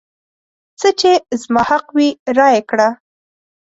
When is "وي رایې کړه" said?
1.95-2.87